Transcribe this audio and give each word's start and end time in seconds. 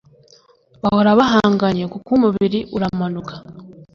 Bahora 0.81 1.11
bahanganye 1.19 1.83
kuko 1.93 2.09
umubiri 2.17 2.59
uramanuka 2.75 3.33